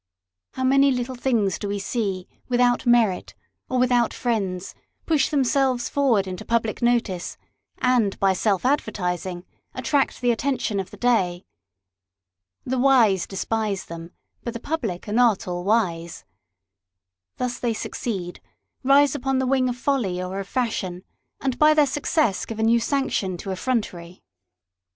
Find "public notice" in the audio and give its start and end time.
6.43-7.37